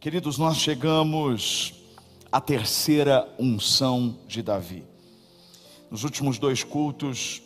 [0.00, 1.74] Queridos, nós chegamos
[2.30, 4.84] à terceira unção de Davi.
[5.90, 7.42] Nos últimos dois cultos,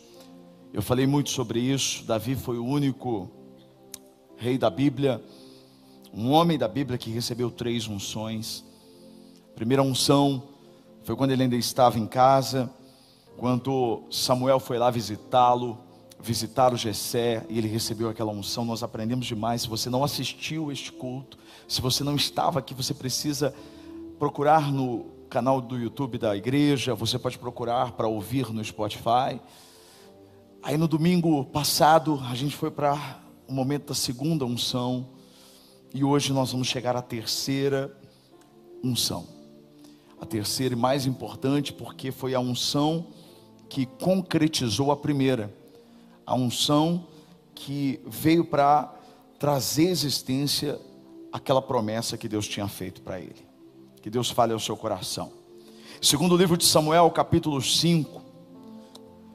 [0.71, 2.05] eu falei muito sobre isso.
[2.05, 3.27] Davi foi o único
[4.37, 5.19] rei da Bíblia,
[6.13, 8.63] um homem da Bíblia que recebeu três unções.
[9.51, 10.49] A primeira unção
[11.03, 12.71] foi quando ele ainda estava em casa,
[13.35, 15.79] quando Samuel foi lá visitá-lo,
[16.23, 18.63] visitar o Gessé, e ele recebeu aquela unção.
[18.63, 19.63] Nós aprendemos demais.
[19.63, 23.53] Se você não assistiu este culto, se você não estava aqui, você precisa
[24.17, 29.41] procurar no canal do YouTube da igreja, você pode procurar para ouvir no Spotify.
[30.61, 35.09] Aí no domingo passado, a gente foi para o momento da segunda unção,
[35.93, 37.95] e hoje nós vamos chegar à terceira
[38.81, 39.27] unção.
[40.21, 43.07] A terceira e mais importante, porque foi a unção
[43.67, 45.62] que concretizou a primeira.
[46.25, 47.07] A unção
[47.53, 48.93] que veio para
[49.39, 50.79] trazer existência
[51.31, 53.47] aquela promessa que Deus tinha feito para ele.
[54.01, 55.31] Que Deus fale ao seu coração.
[56.01, 58.21] Segundo livro de Samuel, capítulo 5.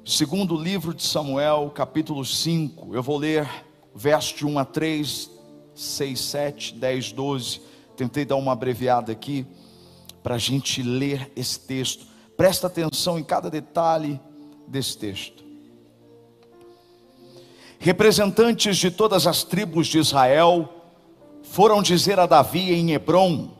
[0.04, 2.94] Segundo livro de Samuel, capítulo 5.
[2.94, 3.48] Eu vou ler
[3.94, 5.30] verso de 1 a 3,
[5.74, 7.60] 6, 7, 10, 12.
[7.96, 9.46] Tentei dar uma abreviada aqui
[10.22, 12.06] para a gente ler esse texto.
[12.36, 14.20] Presta atenção em cada detalhe
[14.66, 15.47] desse texto.
[17.78, 20.68] Representantes de todas as tribos de Israel
[21.42, 23.50] foram dizer a Davi em Hebron: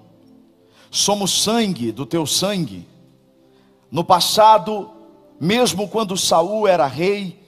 [0.90, 2.86] Somos sangue do teu sangue.
[3.90, 4.90] No passado,
[5.40, 7.40] mesmo quando Saul era rei,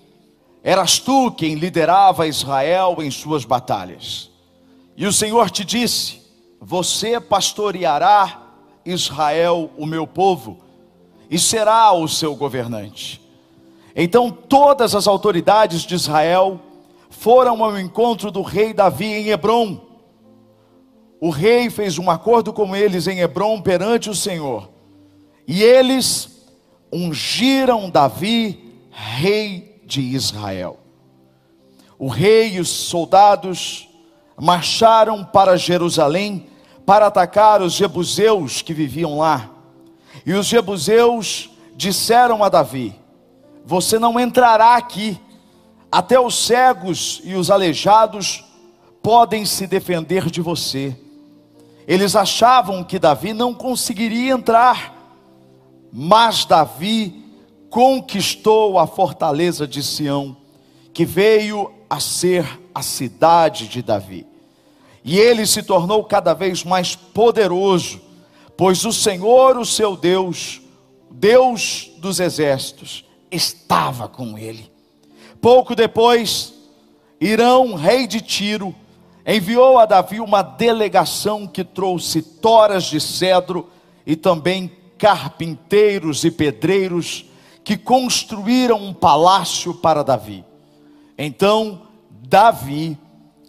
[0.62, 4.30] eras tu quem liderava Israel em suas batalhas.
[4.96, 6.22] E o Senhor te disse:
[6.60, 8.42] Você pastoreará
[8.84, 10.58] Israel, o meu povo,
[11.28, 13.19] e será o seu governante.
[14.02, 16.60] Então todas as autoridades de Israel
[17.08, 19.90] foram ao encontro do rei Davi em Hebron
[21.20, 24.70] o rei fez um acordo com eles em Hebron perante o Senhor.
[25.46, 26.48] E eles
[26.90, 30.78] ungiram Davi rei de Israel.
[31.98, 33.86] O rei e os soldados
[34.40, 36.46] marcharam para Jerusalém
[36.86, 39.50] para atacar os jebuseus que viviam lá.
[40.24, 42.94] E os jebuseus disseram a Davi:
[43.70, 45.16] Você não entrará aqui,
[45.92, 48.44] até os cegos e os aleijados
[49.00, 50.98] podem se defender de você.
[51.86, 54.92] Eles achavam que Davi não conseguiria entrar,
[55.92, 57.24] mas Davi
[57.70, 60.36] conquistou a fortaleza de Sião,
[60.92, 64.26] que veio a ser a cidade de Davi.
[65.04, 68.00] E ele se tornou cada vez mais poderoso,
[68.56, 70.60] pois o Senhor, o seu Deus,
[71.08, 74.70] Deus dos exércitos, estava com ele.
[75.40, 76.52] Pouco depois,
[77.20, 78.74] Irão, rei de Tiro,
[79.26, 83.68] enviou a Davi uma delegação que trouxe toras de cedro
[84.06, 87.24] e também carpinteiros e pedreiros
[87.62, 90.44] que construíram um palácio para Davi.
[91.16, 92.98] Então, Davi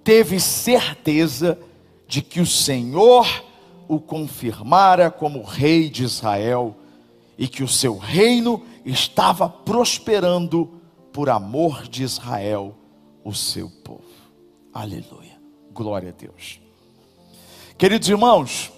[0.04, 1.58] teve certeza
[2.08, 3.26] de que o Senhor
[3.88, 6.76] o confirmara como rei de Israel
[7.38, 10.82] e que o seu reino estava prosperando
[11.12, 12.76] por amor de Israel,
[13.24, 14.02] o seu povo.
[14.74, 15.40] Aleluia.
[15.74, 16.60] Glória a Deus.
[17.78, 18.72] Queridos irmãos,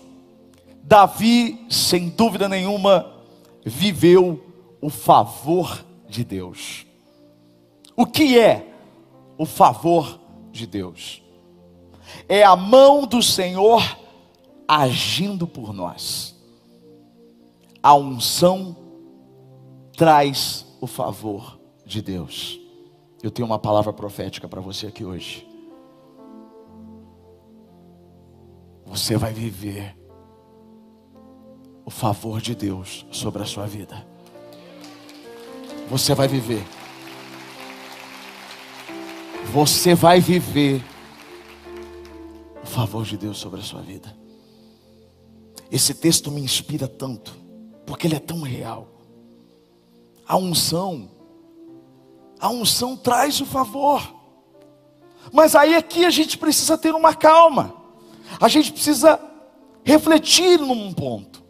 [0.83, 3.11] Davi, sem dúvida nenhuma,
[3.65, 4.43] viveu
[4.81, 6.85] o favor de Deus.
[7.95, 8.73] O que é
[9.37, 10.19] o favor
[10.51, 11.21] de Deus?
[12.27, 13.81] É a mão do Senhor
[14.67, 16.35] agindo por nós.
[17.81, 18.75] A unção
[19.97, 22.59] traz o favor de Deus.
[23.21, 25.53] Eu tenho uma palavra profética para você aqui hoje.
[28.93, 29.97] você vai viver
[31.83, 34.05] o favor de Deus sobre a sua vida.
[35.89, 36.63] Você vai viver.
[39.51, 40.83] Você vai viver
[42.61, 44.15] o favor de Deus sobre a sua vida.
[45.71, 47.35] Esse texto me inspira tanto,
[47.87, 48.92] porque ele é tão real.
[50.27, 51.09] A unção,
[52.39, 54.01] a unção traz o favor.
[55.31, 57.83] Mas aí aqui a gente precisa ter uma calma
[58.39, 59.19] a gente precisa
[59.83, 61.43] refletir num ponto.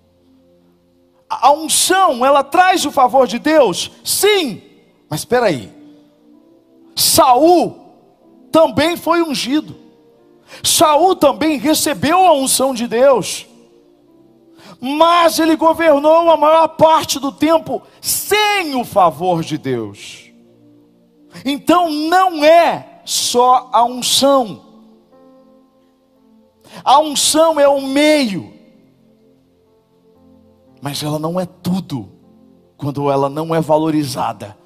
[1.29, 3.91] A unção, ela traz o favor de Deus?
[4.03, 4.61] Sim.
[5.09, 5.71] Mas espera aí.
[6.95, 7.75] Saul
[8.51, 9.75] também foi ungido.
[10.63, 13.47] Saul também recebeu a unção de Deus.
[14.85, 20.29] Mas ele governou a maior parte do tempo sem o favor de Deus.
[21.45, 24.73] Então não é só a unção
[26.83, 28.53] A unção é o meio,
[30.81, 32.09] mas ela não é tudo
[32.77, 34.57] quando ela não é valorizada,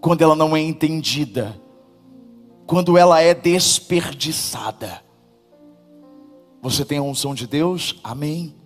[0.00, 1.60] quando ela não é entendida,
[2.66, 5.02] quando ela é desperdiçada.
[6.62, 7.98] Você tem a unção de Deus?
[8.02, 8.59] Amém.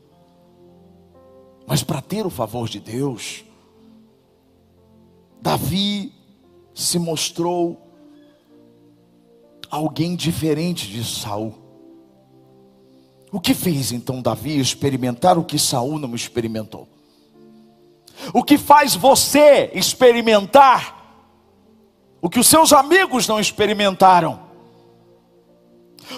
[1.66, 3.44] Mas para ter o favor de Deus,
[5.40, 6.12] Davi
[6.74, 7.80] se mostrou
[9.70, 11.54] alguém diferente de Saul.
[13.32, 16.88] O que fez então Davi experimentar o que Saul não experimentou?
[18.32, 21.02] O que faz você experimentar
[22.22, 24.40] o que os seus amigos não experimentaram?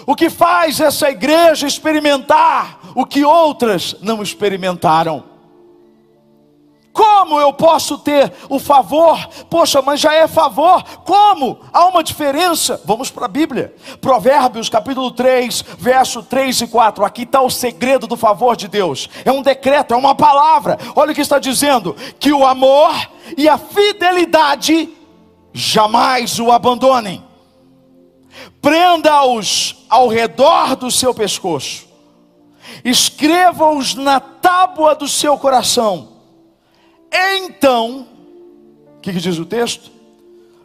[0.07, 5.36] O que faz essa igreja experimentar o que outras não experimentaram?
[6.97, 9.19] Como eu posso ter o favor?
[9.51, 10.83] Poxa, mas já é favor.
[11.05, 11.61] Como?
[11.71, 12.81] Há uma diferença.
[12.87, 13.75] Vamos para a Bíblia.
[14.01, 17.05] Provérbios capítulo 3, verso 3 e 4.
[17.05, 19.11] Aqui está o segredo do favor de Deus.
[19.27, 20.79] É um decreto, é uma palavra.
[20.95, 22.95] Olha o que está dizendo: que o amor
[23.37, 24.89] e a fidelidade
[25.53, 27.23] jamais o abandonem.
[28.63, 31.87] Prenda-os ao redor do seu pescoço.
[32.83, 36.16] Escreva-os na tábua do seu coração
[37.13, 38.07] então,
[38.97, 39.91] o que, que diz o texto?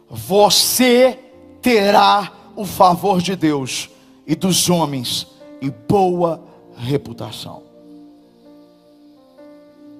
[0.08, 1.18] Você
[1.60, 3.88] terá o favor de Deus
[4.26, 5.26] e dos homens
[5.60, 6.42] e boa
[6.76, 7.62] reputação.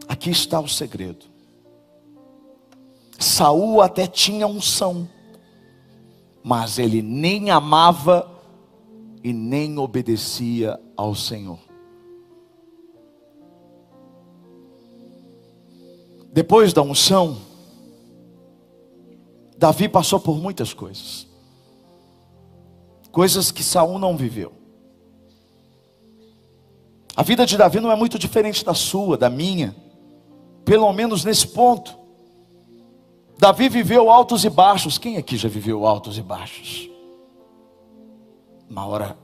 [0.09, 1.27] Aqui está o segredo.
[3.19, 5.09] Saul até tinha unção,
[6.43, 8.29] mas ele nem amava
[9.23, 11.72] e nem obedecia ao Senhor.
[16.33, 17.37] Depois da unção,
[19.59, 21.27] Davi passou por muitas coisas.
[23.11, 24.53] Coisas que Saul não viveu.
[27.15, 29.77] A vida de Davi não é muito diferente da sua, da minha.
[30.65, 31.95] Pelo menos nesse ponto.
[33.39, 34.97] Davi viveu altos e baixos.
[34.97, 36.89] Quem aqui já viveu altos e baixos?
[38.71, 39.19] Uma hora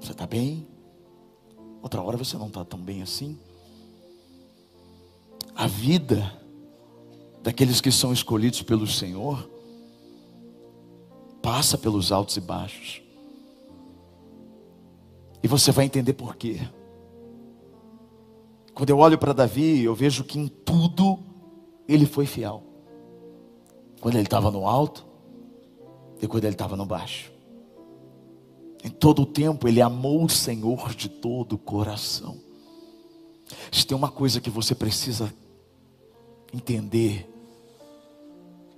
[0.00, 0.66] você está bem,
[1.82, 3.38] outra hora você não está tão bem assim
[5.54, 6.32] a vida
[7.42, 9.48] daqueles que são escolhidos pelo Senhor
[11.42, 13.02] passa pelos altos e baixos.
[15.42, 16.58] E você vai entender por quê.
[18.74, 21.18] Quando eu olho para Davi, eu vejo que em tudo
[21.86, 22.62] ele foi fiel.
[24.00, 25.06] Quando ele estava no alto
[26.20, 27.30] e quando ele estava no baixo.
[28.82, 32.38] Em todo o tempo ele amou o Senhor de todo o coração.
[33.70, 35.32] Se tem uma coisa que você precisa
[36.54, 37.30] entender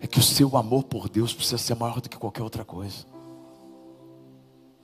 [0.00, 3.06] é que o seu amor por Deus precisa ser maior do que qualquer outra coisa.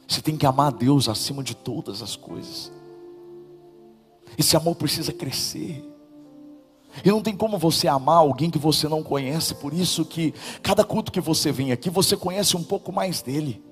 [0.07, 2.73] Você tem que amar a Deus acima de todas as coisas.
[4.37, 5.85] Esse amor precisa crescer.
[7.05, 10.85] E não tem como você amar alguém que você não conhece, por isso que cada
[10.85, 13.63] culto que você vem aqui, você conhece um pouco mais dele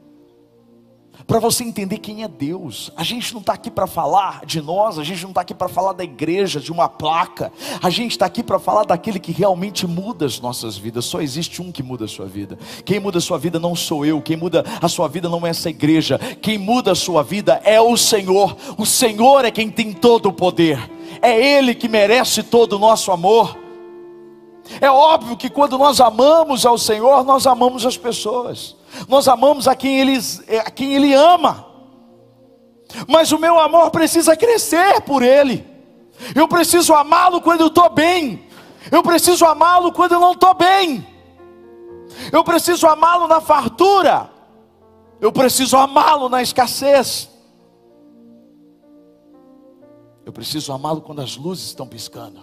[1.27, 2.91] para você entender quem é Deus.
[2.97, 5.69] A gente não está aqui para falar de nós, a gente não está aqui para
[5.69, 7.53] falar da igreja, de uma placa,
[7.83, 11.05] a gente está aqui para falar daquele que realmente muda as nossas vidas.
[11.05, 12.59] Só existe um que muda a sua vida.
[12.85, 15.51] Quem muda a sua vida não sou eu, quem muda a sua vida não é
[15.51, 18.57] essa igreja, quem muda a sua vida é o Senhor.
[18.77, 20.91] O Senhor é quem tem todo o poder,
[21.21, 23.59] é Ele que merece todo o nosso amor.
[24.81, 28.77] É óbvio que quando nós amamos ao Senhor, nós amamos as pessoas.
[29.09, 30.19] Nós amamos a quem ele,
[30.65, 31.67] a quem ele ama.
[33.07, 35.67] Mas o meu amor precisa crescer por ele.
[36.35, 38.47] Eu preciso amá-lo quando eu estou bem.
[38.91, 41.07] Eu preciso amá-lo quando eu não estou bem.
[42.33, 44.31] Eu preciso amá-lo na fartura.
[45.21, 47.29] Eu preciso amá-lo na escassez.
[50.25, 52.41] Eu preciso amá-lo quando as luzes estão piscando.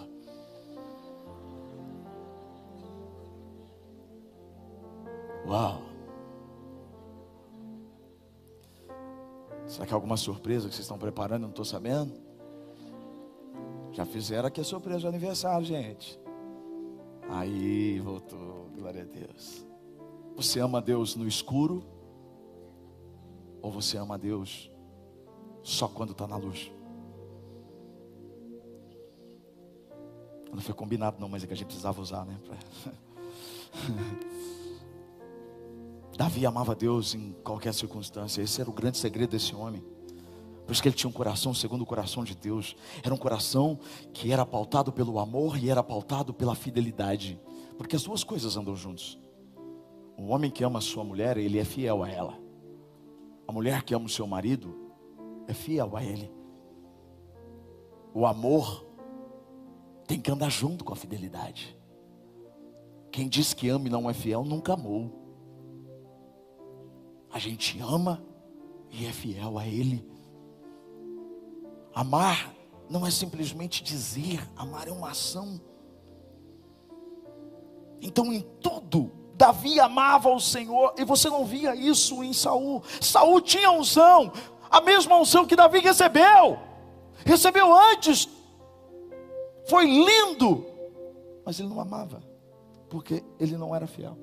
[5.48, 5.87] Uau!
[9.68, 11.42] Será que é alguma surpresa que vocês estão preparando?
[11.42, 12.14] Eu não estou sabendo.
[13.92, 16.20] Já fizeram aqui a surpresa do aniversário, gente.
[17.30, 19.66] Aí voltou, glória a Deus.
[20.36, 21.84] Você ama Deus no escuro?
[23.62, 24.72] Ou você ama Deus
[25.62, 26.72] só quando está na luz?
[30.54, 32.40] Não foi combinado, não, mas é que a gente precisava usar, né?
[36.18, 38.42] Davi amava Deus em qualquer circunstância.
[38.42, 39.84] Esse era o grande segredo desse homem.
[40.66, 42.76] Por isso que ele tinha um coração segundo o coração de Deus.
[43.04, 43.80] Era um coração
[44.12, 47.40] que era pautado pelo amor e era pautado pela fidelidade.
[47.78, 49.18] Porque as duas coisas andam juntos.
[50.18, 52.38] O homem que ama a sua mulher, ele é fiel a ela.
[53.48, 54.76] A mulher que ama o seu marido,
[55.48, 56.30] é fiel a Ele.
[58.14, 58.86] O amor
[60.06, 61.78] tem que andar junto com a fidelidade.
[63.12, 65.17] Quem diz que ama e não é fiel nunca amou.
[67.38, 68.20] A gente ama
[68.90, 70.04] e é fiel a Ele.
[71.94, 72.52] Amar
[72.90, 75.62] não é simplesmente dizer, amar é uma ação.
[78.02, 82.82] Então, em tudo, Davi amava o Senhor, e você não via isso em Saul.
[83.00, 84.34] Saul tinha unção,
[84.68, 86.58] a mesma unção que Davi recebeu.
[87.24, 88.28] Recebeu antes.
[89.70, 90.66] Foi lindo,
[91.46, 92.20] mas ele não amava,
[92.90, 94.18] porque ele não era fiel.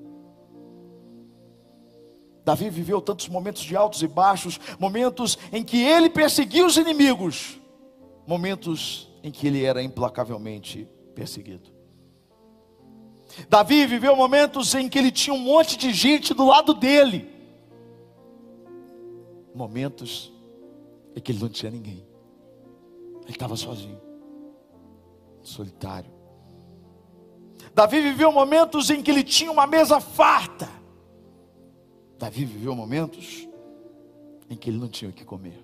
[2.45, 7.59] Davi viveu tantos momentos de altos e baixos, momentos em que ele perseguia os inimigos,
[8.27, 11.73] momentos em que ele era implacavelmente perseguido.
[13.49, 17.27] Davi viveu momentos em que ele tinha um monte de gente do lado dele,
[19.55, 20.31] momentos
[21.15, 22.05] em que ele não tinha ninguém,
[23.23, 23.99] ele estava sozinho,
[25.41, 26.11] solitário.
[27.73, 30.69] Davi viveu momentos em que ele tinha uma mesa farta,
[32.17, 33.47] Davi viveu momentos
[34.49, 35.63] em que ele não tinha o que comer.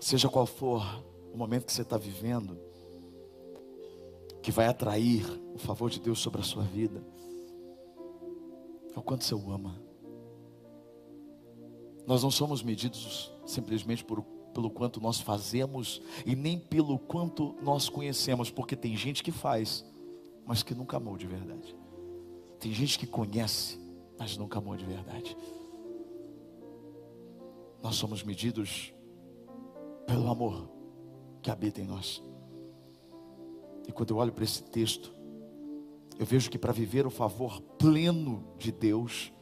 [0.00, 0.82] Seja qual for
[1.32, 2.58] o momento que você está vivendo,
[4.42, 7.02] que vai atrair o favor de Deus sobre a sua vida,
[8.94, 9.80] é o quanto você o ama.
[12.06, 17.88] Nós não somos medidos simplesmente por, pelo quanto nós fazemos e nem pelo quanto nós
[17.88, 19.84] conhecemos, porque tem gente que faz,
[20.46, 21.76] mas que nunca amou de verdade.
[22.58, 23.78] Tem gente que conhece,
[24.18, 25.36] mas nunca amou de verdade.
[27.82, 28.94] Nós somos medidos
[30.06, 30.68] pelo amor
[31.42, 32.22] que habita em nós.
[33.86, 35.12] E quando eu olho para esse texto,
[36.18, 39.32] eu vejo que para viver o favor pleno de Deus,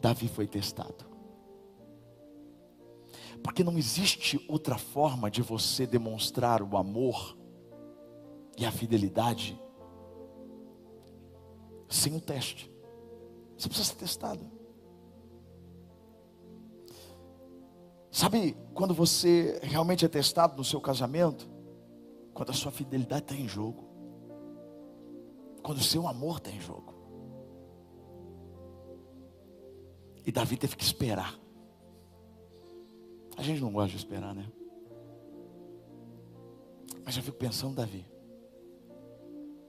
[0.00, 1.04] Davi foi testado.
[3.42, 7.36] Porque não existe outra forma de você demonstrar o amor
[8.56, 9.60] e a fidelidade
[11.88, 12.70] sem o teste.
[13.56, 14.56] Você precisa ser testado.
[18.10, 21.48] Sabe quando você realmente é testado no seu casamento?
[22.32, 23.84] Quando a sua fidelidade está em jogo.
[25.62, 26.94] Quando o seu amor está em jogo.
[30.24, 31.38] E Davi teve que esperar.
[33.36, 34.50] A gente não gosta de esperar, né?
[37.04, 38.04] Mas eu fico pensando, Davi,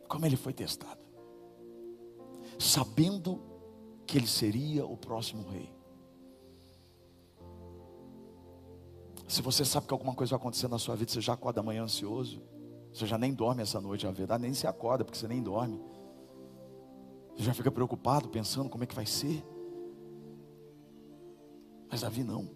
[0.07, 1.05] como ele foi testado,
[2.57, 3.41] sabendo
[4.05, 5.75] que ele seria o próximo rei.
[9.27, 11.83] Se você sabe que alguma coisa vai acontecer na sua vida, você já acorda amanhã
[11.83, 12.41] ansioso.
[12.93, 15.79] Você já nem dorme essa noite, na verdade, nem se acorda, porque você nem dorme.
[17.35, 19.45] Você já fica preocupado, pensando como é que vai ser.
[21.91, 22.49] Mas Davi não.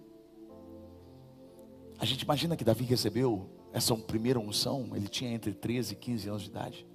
[2.00, 6.30] A gente imagina que Davi recebeu essa primeira unção, ele tinha entre 13 e 15
[6.30, 6.88] anos de idade.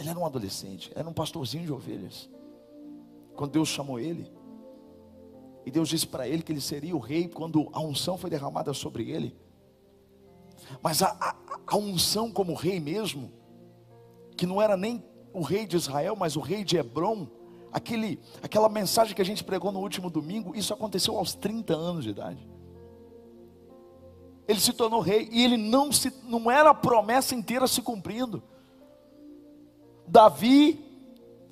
[0.00, 2.30] Ele era um adolescente, era um pastorzinho de ovelhas.
[3.36, 4.32] Quando Deus chamou ele,
[5.66, 8.72] e Deus disse para ele que ele seria o rei quando a unção foi derramada
[8.72, 9.36] sobre ele.
[10.82, 13.30] Mas a, a, a unção como rei mesmo,
[14.38, 15.04] que não era nem
[15.34, 17.28] o rei de Israel, mas o rei de Hebron,
[17.70, 22.04] aquele, aquela mensagem que a gente pregou no último domingo, isso aconteceu aos 30 anos
[22.04, 22.48] de idade.
[24.48, 28.42] Ele se tornou rei e ele não se não era a promessa inteira se cumprindo.
[30.10, 30.84] Davi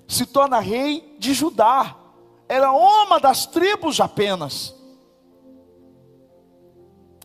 [0.09, 1.97] se torna rei de Judá
[2.49, 4.75] era uma das tribos apenas.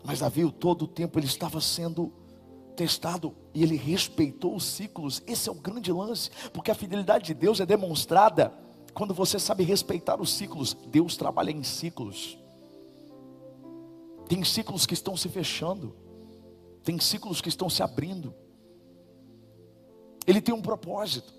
[0.03, 2.11] Mas Davi, todo o tempo, ele estava sendo
[2.75, 5.23] testado e ele respeitou os ciclos.
[5.25, 8.53] Esse é o grande lance, porque a fidelidade de Deus é demonstrada
[8.93, 10.75] quando você sabe respeitar os ciclos.
[10.87, 12.37] Deus trabalha em ciclos.
[14.27, 15.95] Tem ciclos que estão se fechando,
[16.83, 18.33] tem ciclos que estão se abrindo.
[20.25, 21.33] Ele tem um propósito.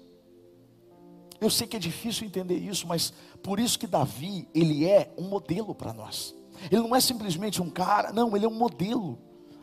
[1.40, 3.12] Eu sei que é difícil entender isso, mas
[3.42, 6.34] por isso que Davi, ele é um modelo para nós.
[6.70, 9.18] Ele não é simplesmente um cara, não, ele é um modelo.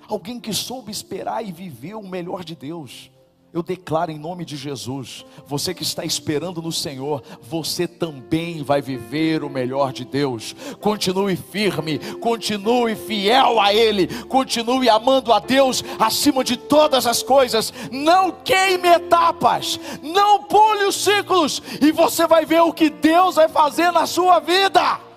[0.08, 3.10] Alguém que soube esperar e viveu o melhor de Deus.
[3.54, 8.82] Eu declaro em nome de Jesus, você que está esperando no Senhor, você também vai
[8.82, 10.56] viver o melhor de Deus.
[10.80, 17.74] Continue firme, continue fiel a Ele, continue amando a Deus acima de todas as coisas.
[17.92, 23.50] Não queime etapas, não pule os ciclos, e você vai ver o que Deus vai
[23.50, 25.11] fazer na sua vida.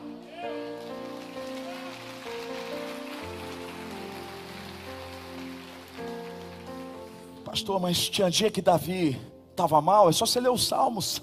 [7.54, 9.16] Pastor, mas tinha dia que Davi
[9.52, 11.22] estava mal, é só você ler os Salmos.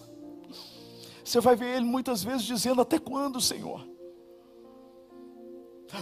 [1.26, 3.86] Você vai ver ele muitas vezes dizendo: Até quando, Senhor?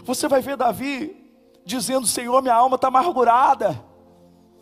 [0.04, 1.34] Você vai ver Davi
[1.66, 3.84] dizendo: Senhor, minha alma está amargurada.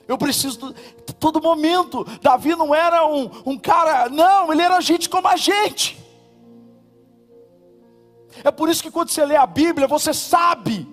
[0.08, 0.74] Eu preciso,
[1.20, 2.06] todo momento.
[2.22, 6.02] Davi não era um, um cara, não, ele era gente como a gente.
[8.42, 10.88] É por isso que quando você lê a Bíblia, você sabe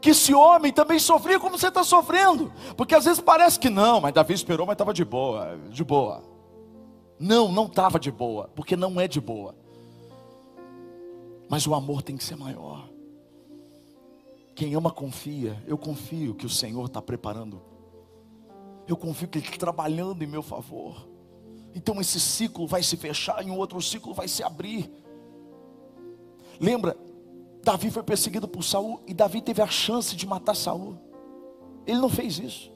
[0.00, 2.52] que esse homem também sofria como você está sofrendo.
[2.76, 6.22] Porque às vezes parece que não, mas Davi esperou, mas estava de boa, de boa.
[7.18, 9.54] Não, não estava de boa, porque não é de boa.
[11.48, 12.88] Mas o amor tem que ser maior.
[14.54, 15.62] Quem ama confia.
[15.66, 17.62] Eu confio que o Senhor está preparando.
[18.86, 21.08] Eu confio que Ele está trabalhando em meu favor.
[21.74, 24.90] Então esse ciclo vai se fechar e um outro ciclo vai se abrir.
[26.60, 26.96] Lembra,
[27.68, 30.96] Davi foi perseguido por Saul e Davi teve a chance de matar Saul.
[31.86, 32.72] Ele não fez isso.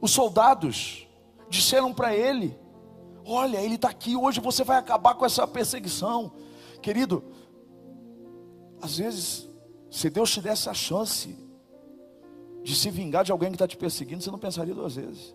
[0.00, 1.06] Os soldados
[1.50, 2.58] disseram para ele:
[3.22, 6.32] Olha, ele está aqui, hoje você vai acabar com essa perseguição.
[6.80, 7.22] Querido,
[8.80, 9.46] às vezes
[9.90, 11.36] se Deus te desse a chance
[12.62, 15.34] de se vingar de alguém que está te perseguindo, você não pensaria duas vezes.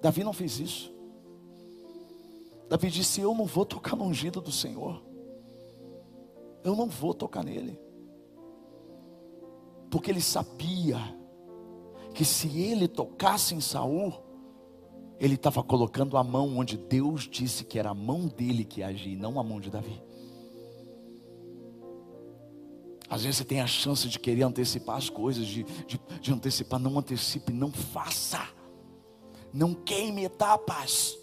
[0.00, 0.95] Davi não fez isso.
[2.68, 5.02] Davi disse: Eu não vou tocar no ungido do Senhor.
[6.64, 7.78] Eu não vou tocar nele.
[9.90, 10.98] Porque ele sabia
[12.12, 14.12] que se ele tocasse em Saul,
[15.18, 19.16] ele estava colocando a mão onde Deus disse que era a mão dele que agia,
[19.16, 20.02] não a mão de Davi.
[23.08, 26.80] Às vezes você tem a chance de querer antecipar as coisas, de, de, de antecipar,
[26.80, 28.40] não antecipe, não faça,
[29.52, 31.16] não queime etapas.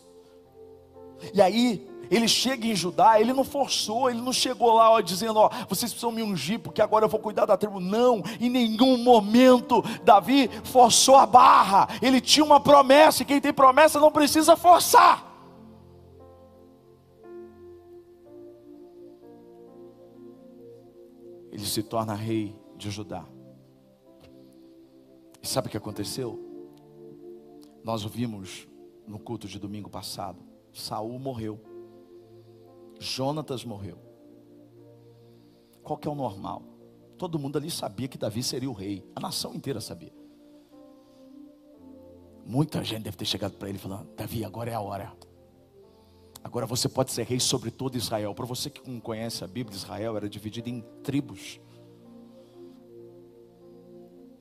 [1.33, 5.39] E aí, ele chega em Judá, ele não forçou, ele não chegou lá ó, dizendo:
[5.39, 7.79] Ó, vocês precisam me ungir, porque agora eu vou cuidar da tribo.
[7.79, 13.53] Não, em nenhum momento Davi forçou a barra, ele tinha uma promessa, e quem tem
[13.53, 15.33] promessa não precisa forçar.
[21.53, 23.23] ele se torna rei de Judá.
[25.39, 26.39] E sabe o que aconteceu?
[27.83, 28.67] Nós ouvimos
[29.07, 30.43] no culto de domingo passado.
[30.73, 31.59] Saul morreu.
[32.99, 33.97] Jonatas morreu.
[35.83, 36.63] Qual que é o normal?
[37.17, 39.05] Todo mundo ali sabia que Davi seria o rei.
[39.15, 40.13] A nação inteira sabia.
[42.45, 45.13] Muita gente deve ter chegado para ele falando: Davi, agora é a hora.
[46.43, 48.33] Agora você pode ser rei sobre todo Israel.
[48.33, 51.59] Para você que não conhece a Bíblia, Israel era dividida em tribos.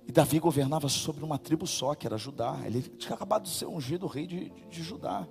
[0.06, 2.60] E Davi governava sobre uma tribo só, que era Judá.
[2.64, 5.28] Ele tinha acabado de ser ungido rei de, de, de Judá.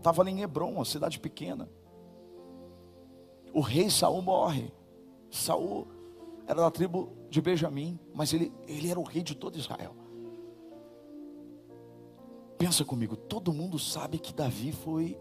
[0.00, 1.68] Estava ali em Hebron, uma cidade pequena.
[3.52, 4.72] O rei Saul morre.
[5.30, 5.86] Saul
[6.46, 9.94] era da tribo de Benjamim, mas ele, ele era o rei de todo Israel.
[12.56, 15.18] Pensa comigo, todo mundo sabe que Davi foi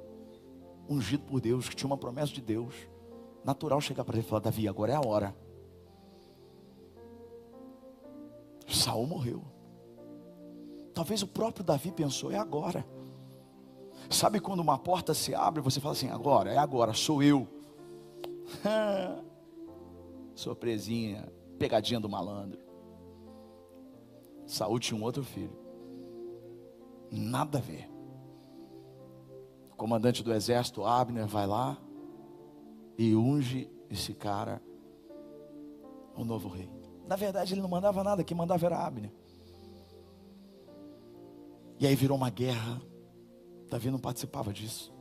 [0.88, 2.74] ungido por Deus, que tinha uma promessa de Deus.
[3.44, 5.36] Natural chegar para ele e falar: Davi, agora é a hora.
[8.66, 9.44] Saul morreu.
[10.94, 12.86] Talvez o próprio Davi pensou: é agora.
[14.10, 17.48] Sabe quando uma porta se abre, você fala assim: agora, é agora, sou eu.
[20.34, 22.60] Surpresinha, pegadinha do malandro.
[24.80, 25.56] Tinha um outro filho.
[27.12, 27.90] Nada a ver
[29.80, 31.78] comandante do exército, Abner, vai lá
[32.98, 34.62] e unge esse cara,
[36.18, 36.70] o novo rei.
[37.08, 39.10] Na verdade, ele não mandava nada, quem mandava era Abner.
[41.80, 42.82] E aí virou uma guerra.
[43.70, 44.92] Davi não participava disso.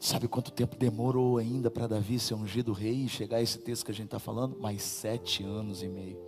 [0.00, 3.86] Sabe quanto tempo demorou ainda para Davi ser ungido rei e chegar a esse texto
[3.86, 4.58] que a gente está falando?
[4.58, 6.18] Mais sete anos e meio.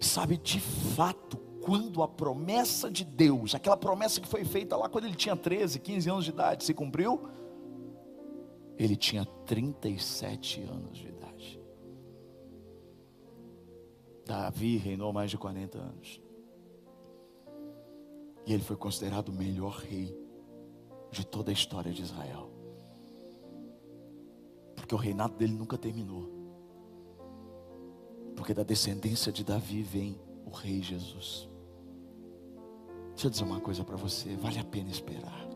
[0.00, 5.04] Sabe de fato quando a promessa de Deus, aquela promessa que foi feita lá quando
[5.04, 7.28] ele tinha 13, 15 anos de idade, se cumpriu,
[8.78, 11.60] ele tinha 37 anos de idade.
[14.24, 16.27] Davi reinou mais de 40 anos.
[18.48, 20.16] E ele foi considerado o melhor rei
[21.10, 22.50] de toda a história de Israel.
[24.74, 26.32] Porque o reinado dele nunca terminou.
[28.34, 31.46] Porque da descendência de Davi vem o rei Jesus.
[33.10, 35.46] Deixa eu dizer uma coisa para você: vale a pena esperar.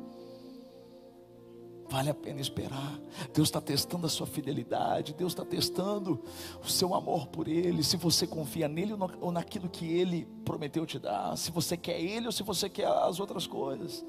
[1.88, 3.00] Vale a pena esperar.
[3.32, 5.14] Deus está testando a sua fidelidade.
[5.14, 6.22] Deus está testando
[6.62, 7.82] o seu amor por Ele.
[7.82, 12.26] Se você confia nele ou naquilo que Ele prometeu te dar, se você quer Ele
[12.26, 14.04] ou se você quer as outras coisas.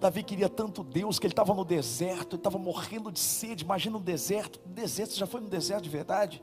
[0.00, 3.64] Davi queria tanto Deus que ele estava no deserto, ele estava morrendo de sede.
[3.64, 6.42] Imagina um deserto, um deserto, você já foi no deserto de verdade?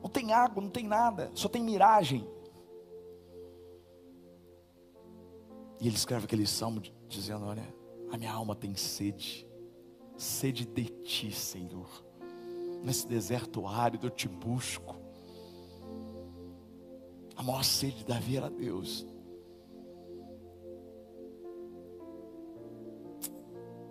[0.00, 2.24] Não tem água, não tem nada, só tem miragem.
[5.80, 7.74] E ele escreve aquele salmo dizendo: Olha,
[8.10, 9.48] a minha alma tem sede,
[10.16, 11.88] sede de ti, Senhor.
[12.84, 15.09] Nesse deserto árido eu te busco.
[17.40, 19.06] A maior sede de Davi era Deus.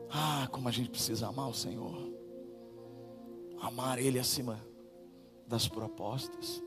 [0.07, 1.97] Ah, como a gente precisa amar o Senhor.
[3.59, 4.63] Amar Ele acima
[5.47, 6.62] das propostas.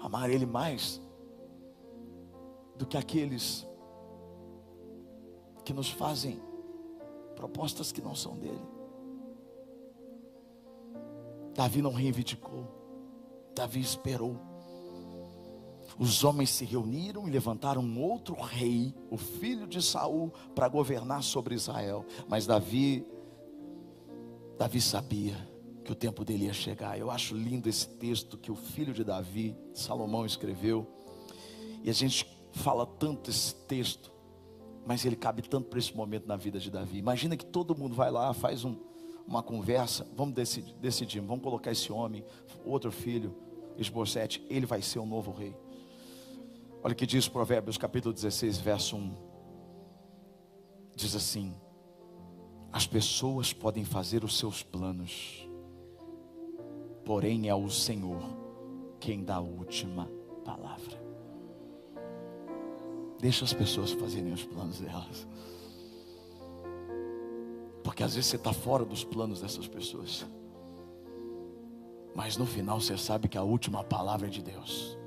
[0.00, 1.00] Amar Ele mais
[2.76, 3.64] do que aqueles
[5.64, 6.42] que nos fazem
[7.36, 8.66] propostas que não são dele.
[11.54, 12.66] Davi não reivindicou,
[13.54, 14.53] Davi esperou.
[15.98, 21.22] Os homens se reuniram e levantaram um outro rei, o filho de Saul, para governar
[21.22, 22.04] sobre Israel.
[22.28, 23.06] Mas Davi,
[24.58, 25.36] Davi sabia
[25.84, 26.98] que o tempo dele ia chegar.
[26.98, 30.86] Eu acho lindo esse texto que o filho de Davi, Salomão, escreveu.
[31.82, 34.10] E a gente fala tanto esse texto,
[34.86, 36.98] mas ele cabe tanto para esse momento na vida de Davi.
[36.98, 38.76] Imagina que todo mundo vai lá, faz um,
[39.26, 42.24] uma conversa, vamos decidir, decidir, vamos colocar esse homem,
[42.64, 43.34] outro filho,
[43.76, 45.54] Esbocete, ele vai ser o novo rei.
[46.84, 49.16] Olha o que diz Provérbios capítulo 16, verso 1.
[50.94, 51.54] Diz assim:
[52.70, 55.48] As pessoas podem fazer os seus planos,
[57.02, 58.22] porém é o Senhor
[59.00, 60.10] quem dá a última
[60.44, 61.02] palavra.
[63.18, 65.26] Deixa as pessoas fazerem os planos delas.
[67.82, 70.26] Porque às vezes você está fora dos planos dessas pessoas.
[72.14, 74.98] Mas no final você sabe que a última palavra é de Deus.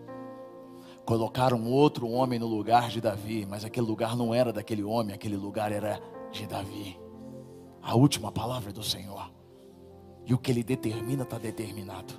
[1.08, 5.38] Colocaram outro homem no lugar de Davi, mas aquele lugar não era daquele homem, aquele
[5.38, 6.02] lugar era
[6.34, 7.00] de Davi.
[7.82, 9.32] A última palavra é do Senhor.
[10.26, 12.14] E o que ele determina está determinado.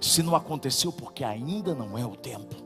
[0.00, 2.56] Se não aconteceu, porque ainda não é o tempo.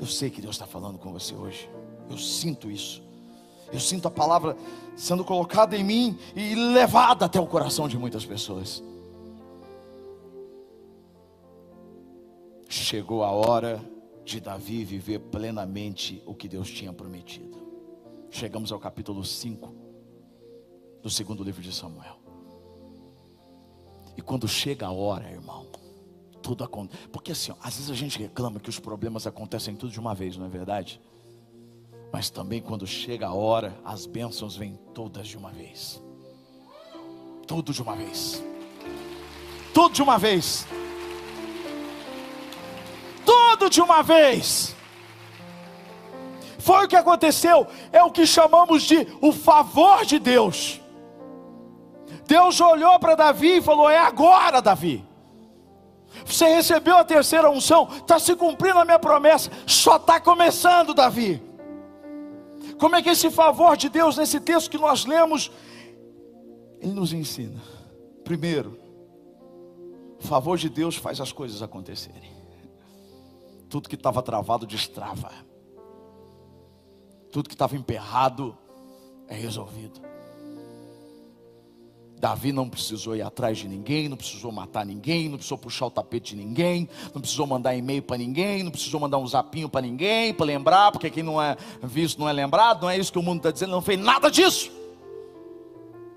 [0.00, 1.68] Eu sei que Deus está falando com você hoje.
[2.08, 3.02] Eu sinto isso.
[3.70, 4.56] Eu sinto a palavra
[4.96, 8.82] sendo colocada em mim e levada até o coração de muitas pessoas.
[12.72, 13.84] Chegou a hora
[14.24, 17.58] de Davi viver plenamente o que Deus tinha prometido.
[18.30, 19.74] Chegamos ao capítulo 5
[21.02, 22.16] do segundo livro de Samuel.
[24.16, 25.66] E quando chega a hora, irmão,
[26.42, 27.08] tudo acontece.
[27.08, 30.14] Porque assim, ó, às vezes a gente reclama que os problemas acontecem tudo de uma
[30.14, 30.98] vez, não é verdade?
[32.10, 36.02] Mas também quando chega a hora, as bênçãos vêm todas de uma vez.
[37.46, 38.42] Tudo de uma vez.
[39.74, 40.66] Tudo de uma vez.
[43.62, 44.74] Tudo de uma vez.
[46.58, 50.80] Foi o que aconteceu, é o que chamamos de o favor de Deus.
[52.26, 55.04] Deus olhou para Davi e falou: É agora, Davi.
[56.24, 61.40] Você recebeu a terceira unção, está se cumprindo a minha promessa, só está começando, Davi.
[62.78, 65.52] Como é que esse favor de Deus, nesse texto que nós lemos,
[66.80, 67.60] ele nos ensina.
[68.24, 68.78] Primeiro,
[70.18, 72.41] o favor de Deus faz as coisas acontecerem.
[73.72, 75.32] Tudo que estava travado destrava.
[77.32, 78.54] Tudo que estava emperrado
[79.26, 79.98] é resolvido.
[82.18, 85.90] Davi não precisou ir atrás de ninguém, não precisou matar ninguém, não precisou puxar o
[85.90, 89.80] tapete de ninguém, não precisou mandar e-mail para ninguém, não precisou mandar um zapinho para
[89.80, 93.18] ninguém, para lembrar, porque quem não é visto não é lembrado, não é isso que
[93.18, 94.70] o mundo está dizendo, não fez nada disso.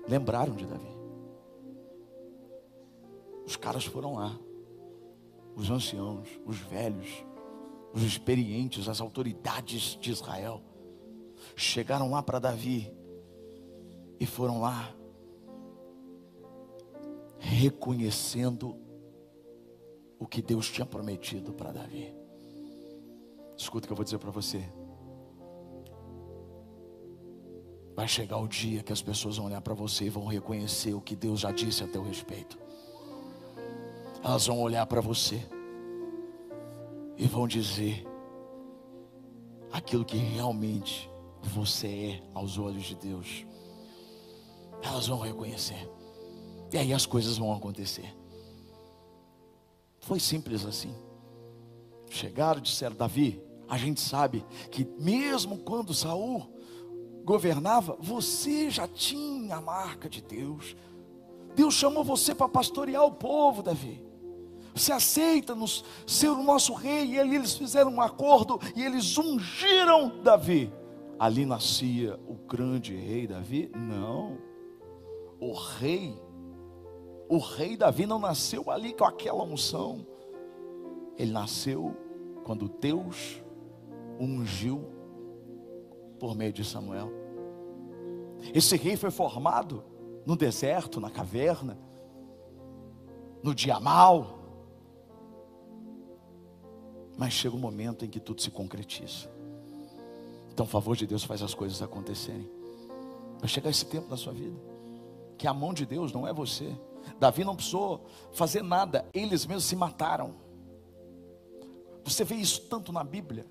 [0.06, 0.94] Lembraram de Davi.
[3.46, 4.38] Os caras foram lá,
[5.56, 7.24] os anciãos, os velhos,
[7.96, 10.62] os experientes, as autoridades de Israel,
[11.56, 12.92] chegaram lá para Davi
[14.20, 14.94] e foram lá
[17.38, 18.76] reconhecendo
[20.18, 22.14] o que Deus tinha prometido para Davi.
[23.56, 24.62] Escuta o que eu vou dizer para você.
[27.94, 31.00] Vai chegar o dia que as pessoas vão olhar para você e vão reconhecer o
[31.00, 32.58] que Deus já disse a teu respeito.
[34.22, 35.42] Elas vão olhar para você
[37.16, 38.06] e vão dizer
[39.72, 41.10] aquilo que realmente
[41.42, 43.46] você é aos olhos de Deus.
[44.82, 45.88] Elas vão reconhecer.
[46.72, 48.14] E aí as coisas vão acontecer.
[50.00, 50.94] Foi simples assim.
[52.08, 56.48] Chegaram, disseram, Davi, a gente sabe que mesmo quando Saul
[57.24, 60.76] governava, você já tinha a marca de Deus.
[61.54, 64.05] Deus chamou você para pastorear o povo, Davi.
[64.76, 67.06] Você aceita nos, ser o nosso rei.
[67.06, 70.72] E eles fizeram um acordo e eles ungiram Davi.
[71.18, 73.70] Ali nascia o grande rei Davi?
[73.74, 74.38] Não.
[75.40, 76.14] O rei
[77.28, 80.06] o rei Davi não nasceu ali com aquela unção.
[81.18, 81.96] Ele nasceu
[82.44, 83.42] quando Deus
[84.20, 84.84] ungiu
[86.18, 87.10] por meio de Samuel.
[88.54, 89.82] Esse rei foi formado
[90.24, 91.76] no deserto, na caverna,
[93.42, 94.35] no dia mal.
[97.16, 99.30] Mas chega um momento em que tudo se concretiza.
[100.52, 102.48] Então, o favor de Deus faz as coisas acontecerem.
[103.38, 104.76] Vai chegar esse tempo na sua vida
[105.36, 106.74] que a mão de Deus não é você.
[107.18, 110.34] Davi não precisou fazer nada, eles mesmos se mataram.
[112.04, 113.46] Você vê isso tanto na Bíblia.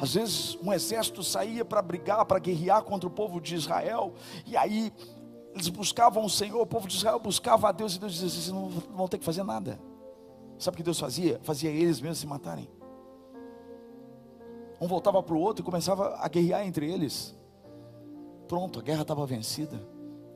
[0.00, 4.14] Às vezes um exército saía para brigar, para guerrear contra o povo de Israel,
[4.46, 4.92] e aí
[5.54, 8.52] eles buscavam o Senhor, o povo de Israel buscava a Deus, e Deus dizia assim:
[8.52, 9.78] vocês não vão ter que fazer nada.
[10.62, 11.40] Sabe o que Deus fazia?
[11.42, 12.68] Fazia eles mesmos se matarem.
[14.80, 17.34] Um voltava para o outro e começava a guerrear entre eles.
[18.46, 19.84] Pronto, a guerra estava vencida.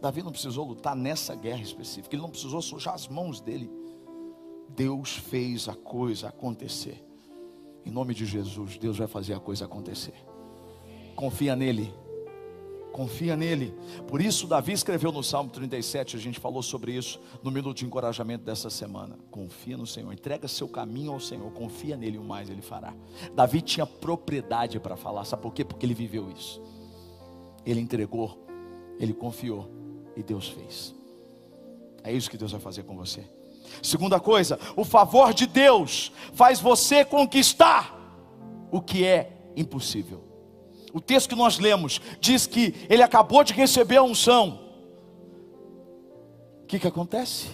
[0.03, 3.71] Davi não precisou lutar nessa guerra específica, ele não precisou sujar as mãos dele.
[4.71, 7.07] Deus fez a coisa acontecer.
[7.85, 10.15] Em nome de Jesus, Deus vai fazer a coisa acontecer.
[11.15, 11.95] Confia nele.
[12.97, 13.75] Confia nele.
[14.09, 17.85] Por isso, Davi escreveu no Salmo 37, a gente falou sobre isso no minuto de
[17.85, 19.19] encorajamento dessa semana.
[19.31, 22.95] Confia no Senhor, entrega seu caminho ao Senhor, confia nele, o mais ele fará.
[23.35, 25.63] Davi tinha propriedade para falar, sabe por quê?
[25.63, 26.63] Porque ele viveu isso.
[27.67, 28.43] Ele entregou,
[28.99, 29.71] ele confiou
[30.17, 30.95] e Deus fez.
[32.03, 33.23] É isso que Deus vai fazer com você.
[33.83, 37.95] Segunda coisa, o favor de Deus faz você conquistar
[38.71, 40.26] o que é impossível.
[40.97, 44.59] O texto que nós lemos diz que ele acabou de receber a unção.
[46.63, 47.49] O que, que acontece?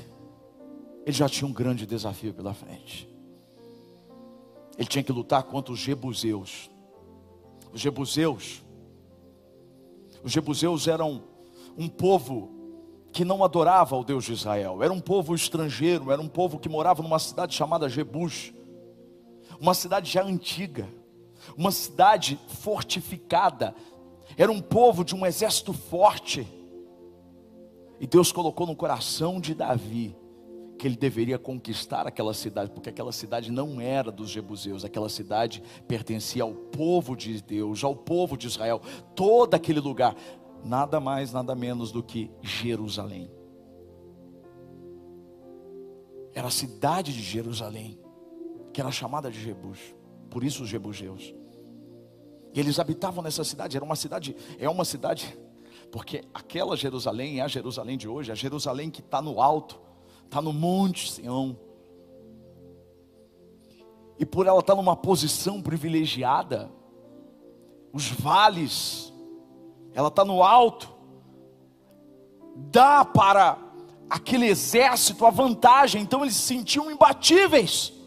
[1.04, 3.08] Ele já tinha um grande desafio pela frente.
[4.78, 6.70] Ele tinha que lutar contra os jebuseus.
[7.72, 8.62] Os jebuseus,
[10.22, 11.24] os jebuseus eram
[11.76, 12.48] um povo
[13.10, 16.68] que não adorava o Deus de Israel, era um povo estrangeiro, era um povo que
[16.68, 18.52] morava numa cidade chamada Jebus,
[19.58, 21.01] uma cidade já antiga
[21.56, 23.74] uma cidade fortificada,
[24.36, 26.46] era um povo de um exército forte.
[28.00, 30.16] E Deus colocou no coração de Davi
[30.78, 35.62] que ele deveria conquistar aquela cidade, porque aquela cidade não era dos jebuseus, aquela cidade
[35.86, 38.80] pertencia ao povo de Deus, ao povo de Israel,
[39.14, 40.16] todo aquele lugar,
[40.64, 43.30] nada mais, nada menos do que Jerusalém.
[46.34, 47.96] Era a cidade de Jerusalém,
[48.72, 49.78] que era chamada de Jebus,
[50.32, 51.34] por isso os jebuseus.
[52.54, 55.38] E eles habitavam nessa cidade, era uma cidade, é uma cidade,
[55.90, 59.78] porque aquela Jerusalém é a Jerusalém de hoje, a Jerusalém que está no alto,
[60.24, 61.54] está no monte Sião.
[64.18, 66.72] E por ela estar tá numa posição privilegiada,
[67.92, 69.12] os vales,
[69.92, 70.88] ela está no alto,
[72.56, 73.58] dá para
[74.08, 78.00] aquele exército a vantagem, então eles se sentiam imbatíveis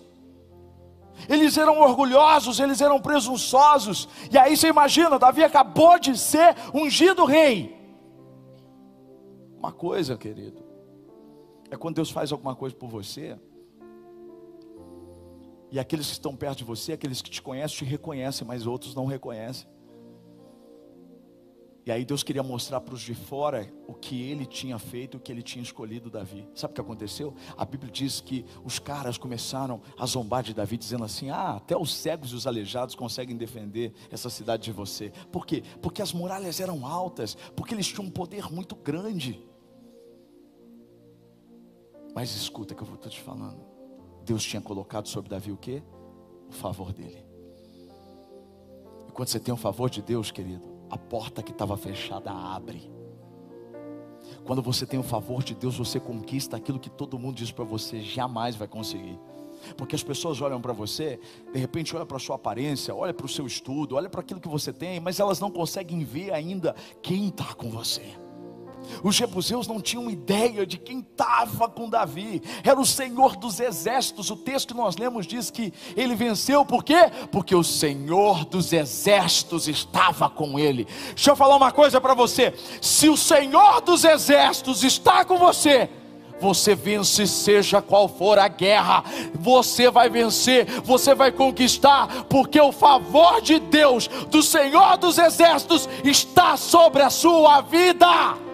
[1.29, 4.07] eles eram orgulhosos, eles eram presunçosos.
[4.31, 7.75] E aí você imagina, Davi acabou de ser ungido rei.
[9.57, 10.63] Uma coisa, querido,
[11.71, 13.37] é quando Deus faz alguma coisa por você,
[15.71, 18.95] e aqueles que estão perto de você, aqueles que te conhecem, te reconhecem, mas outros
[18.95, 19.67] não reconhecem.
[21.85, 25.19] E aí Deus queria mostrar para os de fora o que ele tinha feito, o
[25.19, 26.49] que ele tinha escolhido Davi.
[26.55, 27.35] Sabe o que aconteceu?
[27.55, 31.77] A Bíblia diz que os caras começaram a zombar de Davi, dizendo assim: Ah, até
[31.77, 35.11] os cegos e os aleijados conseguem defender essa cidade de você.
[35.31, 35.61] Por quê?
[35.79, 39.39] Porque as muralhas eram altas, porque eles tinham um poder muito grande.
[42.15, 43.63] Mas escuta que eu estar te falando.
[44.23, 45.83] Deus tinha colocado sobre Davi o que?
[46.49, 47.23] O favor dele.
[49.07, 52.91] E quando você tem o favor de Deus, querido, a porta que estava fechada abre.
[54.43, 57.65] Quando você tem o favor de Deus, você conquista aquilo que todo mundo diz para
[57.65, 59.19] você jamais vai conseguir.
[59.77, 61.19] Porque as pessoas olham para você,
[61.51, 64.39] de repente olham para a sua aparência, olham para o seu estudo, olham para aquilo
[64.39, 68.24] que você tem, mas elas não conseguem ver ainda quem está com você.
[69.03, 74.29] Os jebuseus não tinham ideia de quem estava com Davi, era o Senhor dos exércitos.
[74.29, 77.11] O texto que nós lemos diz que ele venceu, por quê?
[77.31, 80.87] Porque o Senhor dos exércitos estava com ele.
[81.13, 85.89] Deixa eu falar uma coisa para você: se o Senhor dos exércitos está com você,
[86.39, 92.71] você vence, seja qual for a guerra, você vai vencer, você vai conquistar, porque o
[92.71, 98.44] favor de Deus, do Senhor dos exércitos, está sobre a sua vida.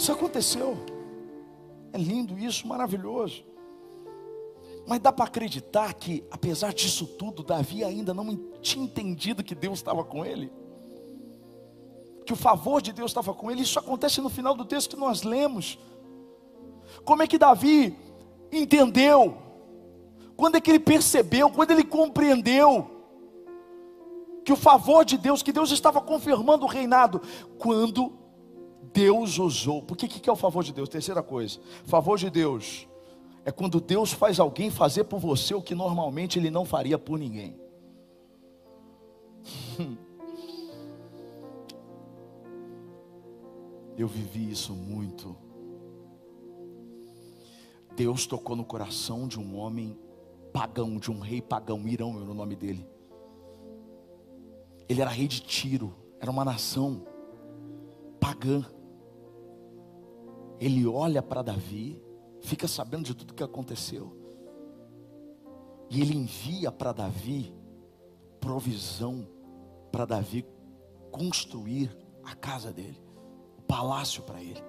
[0.00, 0.78] Isso aconteceu.
[1.92, 3.44] É lindo isso, maravilhoso.
[4.86, 9.78] Mas dá para acreditar que, apesar disso tudo, Davi ainda não tinha entendido que Deus
[9.78, 10.50] estava com ele.
[12.24, 13.60] Que o favor de Deus estava com ele.
[13.60, 15.78] Isso acontece no final do texto que nós lemos.
[17.04, 17.94] Como é que Davi
[18.50, 19.36] entendeu?
[20.34, 21.50] Quando é que ele percebeu?
[21.50, 23.00] Quando ele compreendeu?
[24.42, 27.20] que o favor de Deus, que Deus estava confirmando o reinado,
[27.58, 28.19] quando
[28.92, 29.82] Deus usou.
[29.82, 30.88] Por que, que é o favor de Deus?
[30.88, 32.88] Terceira coisa, favor de Deus
[33.44, 37.18] é quando Deus faz alguém fazer por você o que normalmente ele não faria por
[37.18, 37.58] ninguém.
[43.96, 45.36] Eu vivi isso muito.
[47.94, 49.94] Deus tocou no coração de um homem
[50.52, 52.86] pagão, de um rei pagão, Irão era o nome dele.
[54.88, 57.04] Ele era rei de Tiro, era uma nação
[58.18, 58.64] pagã.
[60.60, 62.00] Ele olha para Davi,
[62.42, 64.16] fica sabendo de tudo que aconteceu,
[65.88, 67.52] e ele envia para Davi
[68.38, 69.26] provisão
[69.90, 70.46] para Davi
[71.10, 71.90] construir
[72.22, 73.00] a casa dele,
[73.58, 74.62] o palácio para ele.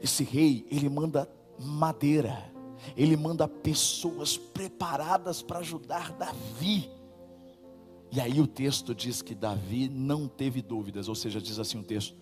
[0.00, 1.28] Esse rei, ele manda
[1.58, 2.50] madeira,
[2.96, 6.90] ele manda pessoas preparadas para ajudar Davi
[8.14, 11.82] e aí o texto diz que Davi não teve dúvidas, ou seja, diz assim o
[11.82, 12.16] texto: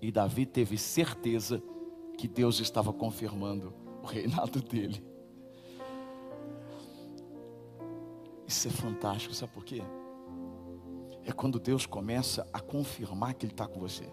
[0.00, 1.60] e Davi teve certeza
[2.16, 3.72] que Deus estava confirmando
[4.02, 5.02] o reinado dele.
[8.46, 9.82] Isso é fantástico, sabe por quê?
[11.24, 14.06] É quando Deus começa a confirmar que Ele está com você.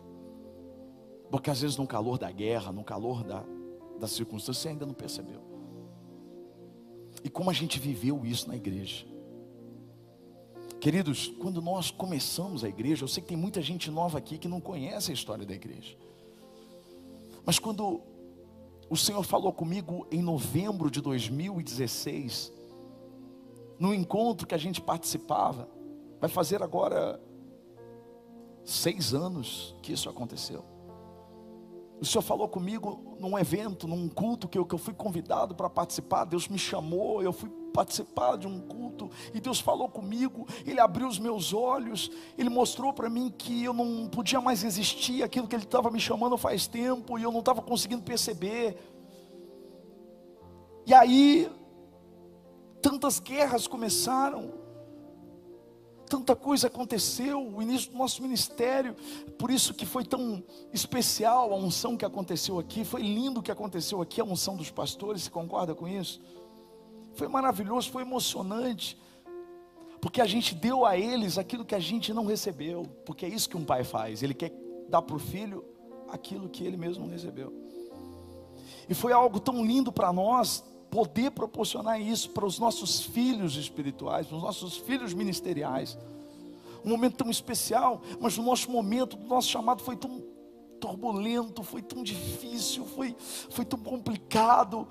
[1.30, 3.44] Porque às vezes no calor da guerra, no calor da,
[4.00, 5.42] da circunstância, você ainda não percebeu.
[7.24, 9.06] E como a gente viveu isso na igreja.
[10.80, 14.48] Queridos, quando nós começamos a igreja, eu sei que tem muita gente nova aqui que
[14.48, 15.96] não conhece a história da igreja.
[17.46, 18.02] Mas quando
[18.90, 22.52] o Senhor falou comigo em novembro de 2016,
[23.80, 25.68] no encontro que a gente participava,
[26.20, 27.20] vai fazer agora
[28.64, 30.64] seis anos que isso aconteceu.
[32.02, 35.70] O Senhor falou comigo num evento, num culto que eu, que eu fui convidado para
[35.70, 36.26] participar.
[36.26, 40.48] Deus me chamou, eu fui participar de um culto e Deus falou comigo.
[40.66, 42.10] Ele abriu os meus olhos,
[42.40, 46.00] ele mostrou para mim que eu não podia mais existir aquilo que ele estava me
[46.00, 48.76] chamando faz tempo e eu não estava conseguindo perceber.
[50.88, 51.48] E aí,
[52.82, 54.54] tantas guerras começaram,
[56.12, 58.94] tanta coisa aconteceu, o início do nosso ministério,
[59.40, 60.44] por isso que foi tão
[60.74, 64.70] especial a unção que aconteceu aqui, foi lindo o que aconteceu aqui, a unção dos
[64.70, 66.20] pastores, você concorda com isso?
[67.14, 69.00] Foi maravilhoso, foi emocionante,
[70.02, 73.48] porque a gente deu a eles aquilo que a gente não recebeu, porque é isso
[73.48, 74.52] que um pai faz, ele quer
[74.90, 75.64] dar para o filho
[76.10, 77.54] aquilo que ele mesmo não recebeu.
[78.90, 84.28] E foi algo tão lindo para nós, poder proporcionar isso para os nossos filhos espirituais,
[84.28, 85.98] para os nossos filhos ministeriais.
[86.84, 90.22] Um momento tão especial, mas o nosso momento, o nosso chamado foi tão
[90.82, 93.16] turbulento, foi tão difícil, foi,
[93.50, 94.86] foi tão complicado.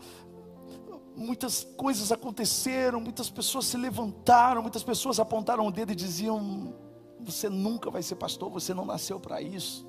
[1.14, 6.74] Muitas coisas aconteceram, muitas pessoas se levantaram, muitas pessoas apontaram o dedo e diziam:
[7.20, 9.86] Você nunca vai ser pastor, você não nasceu para isso.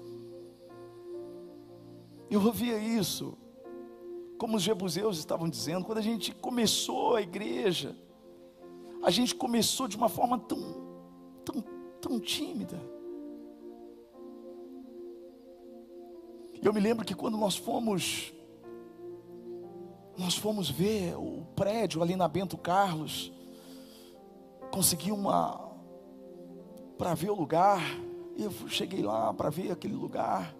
[2.29, 3.37] Eu ouvia isso,
[4.41, 7.95] como os jebuseus estavam dizendo, quando a gente começou a igreja,
[9.03, 10.57] a gente começou de uma forma tão,
[11.45, 11.63] tão,
[12.01, 12.81] tão tímida.
[16.59, 18.33] Eu me lembro que quando nós fomos,
[20.17, 23.31] nós fomos ver o prédio ali na Bento Carlos,
[24.71, 25.71] consegui uma,
[26.97, 27.79] para ver o lugar,
[28.35, 30.55] eu cheguei lá para ver aquele lugar,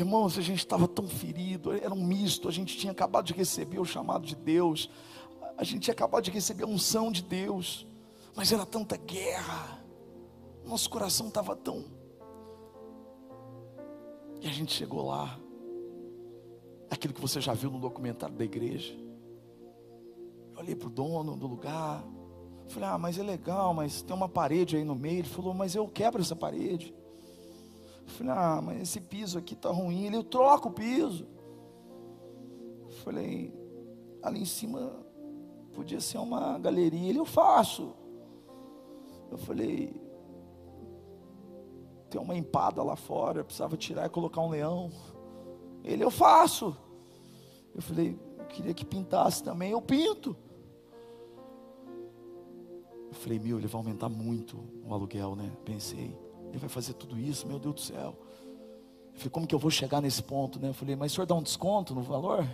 [0.00, 3.78] Irmãos, a gente estava tão ferido, era um misto, a gente tinha acabado de receber
[3.78, 4.88] o chamado de Deus,
[5.58, 7.86] a gente tinha acabado de receber a unção de Deus,
[8.34, 9.84] mas era tanta guerra,
[10.64, 11.84] nosso coração estava tão.
[14.40, 15.38] E a gente chegou lá,
[16.90, 18.98] aquilo que você já viu no documentário da igreja.
[20.54, 22.02] Eu olhei para o dono do lugar,
[22.68, 25.18] falei: Ah, mas é legal, mas tem uma parede aí no meio.
[25.18, 26.94] Ele falou: Mas eu quebro essa parede.
[28.10, 30.06] Eu falei, ah, mas esse piso aqui está ruim.
[30.06, 31.26] Ele, eu troco o piso.
[32.82, 33.54] Eu falei,
[34.20, 34.92] ali em cima
[35.72, 37.08] podia ser uma galeria.
[37.08, 37.94] Ele, eu faço.
[39.30, 39.94] Eu falei,
[42.10, 44.90] tem uma empada lá fora, eu precisava tirar e colocar um leão.
[45.84, 46.76] Ele, eu faço.
[47.72, 50.36] Eu falei, eu queria que pintasse também, eu pinto.
[53.08, 55.52] Eu falei, meu, ele vai aumentar muito o aluguel, né?
[55.64, 56.29] Pensei.
[56.50, 58.16] Ele vai fazer tudo isso, meu Deus do céu.
[59.12, 60.68] Eu falei, como que eu vou chegar nesse ponto, né?
[60.68, 62.46] Eu falei, mas o senhor dá um desconto no valor?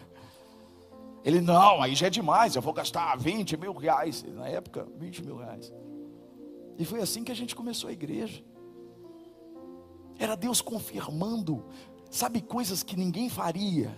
[1.25, 4.23] Ele, não, aí já é demais, eu vou gastar 20 mil reais.
[4.23, 5.73] Na época, 20 mil reais.
[6.79, 8.45] E foi assim que a gente começou a igreja.
[10.19, 11.65] Era Deus confirmando,
[12.11, 13.97] sabe, coisas que ninguém faria,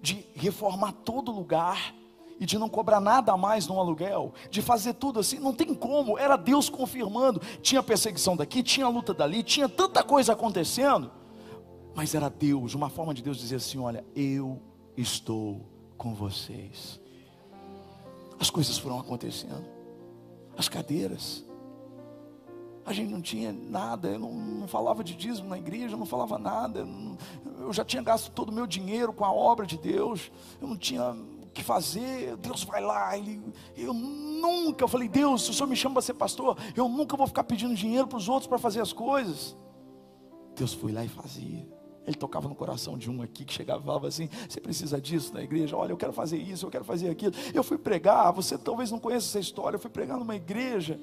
[0.00, 1.94] de reformar todo lugar
[2.40, 5.74] e de não cobrar nada a mais no aluguel, de fazer tudo assim, não tem
[5.74, 7.40] como, era Deus confirmando.
[7.60, 11.10] Tinha perseguição daqui, tinha luta dali, tinha tanta coisa acontecendo,
[11.94, 14.60] mas era Deus, uma forma de Deus dizer assim: olha, eu
[14.96, 15.66] estou
[15.96, 17.00] com vocês.
[18.38, 19.66] As coisas foram acontecendo,
[20.56, 21.44] as cadeiras,
[22.86, 26.06] a gente não tinha nada, eu não, não falava de dízimo na igreja, eu não
[26.06, 27.18] falava nada, eu, não,
[27.58, 30.30] eu já tinha gasto todo o meu dinheiro com a obra de Deus,
[30.60, 31.14] eu não tinha
[31.48, 33.42] que fazer, Deus vai lá, ele,
[33.76, 37.16] eu nunca, eu falei, Deus, se o Senhor me chama para ser pastor, eu nunca
[37.16, 39.56] vou ficar pedindo dinheiro para os outros para fazer as coisas.
[40.54, 41.66] Deus foi lá e fazia.
[42.06, 45.34] Ele tocava no coração de um aqui que chegava e falava assim: Você precisa disso
[45.34, 45.76] na igreja?
[45.76, 47.34] Olha, eu quero fazer isso, eu quero fazer aquilo.
[47.52, 49.76] Eu fui pregar, você talvez não conheça essa história.
[49.76, 50.98] Eu fui pregar numa igreja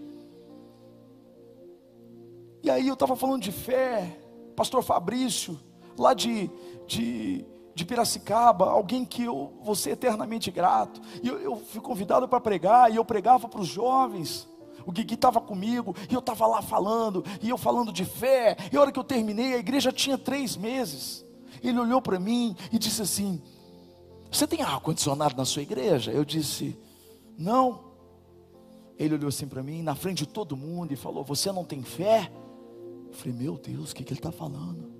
[2.66, 4.18] e aí eu estava falando de fé,
[4.56, 5.56] pastor Fabrício,
[5.96, 6.50] lá de,
[6.88, 11.02] de, de Piracicaba, alguém que eu vou ser eternamente grato.
[11.22, 14.48] E eu, eu fui convidado para pregar, e eu pregava para os jovens.
[14.86, 18.56] O Guigui estava comigo, e eu estava lá falando, e eu falando de fé.
[18.72, 21.26] E a hora que eu terminei, a igreja tinha três meses.
[21.62, 23.42] Ele olhou para mim e disse assim:
[24.32, 26.12] Você tem ar-condicionado na sua igreja?
[26.12, 26.80] Eu disse:
[27.38, 27.94] Não.
[28.98, 31.84] Ele olhou assim para mim, na frente de todo mundo, e falou: Você não tem
[31.84, 32.32] fé?
[33.10, 34.95] Eu falei, meu Deus, o que, que ele está falando?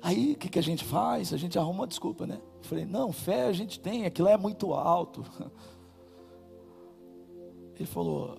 [0.00, 1.32] Aí o que, que a gente faz?
[1.32, 2.40] A gente arruma uma desculpa, né?
[2.58, 5.24] Eu falei, não, fé a gente tem, aquilo é muito alto.
[7.74, 8.38] Ele falou,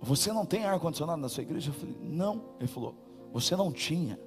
[0.00, 1.70] você não tem ar-condicionado na sua igreja?
[1.70, 2.42] Eu falei, não.
[2.58, 2.94] Ele falou,
[3.32, 4.18] você não tinha.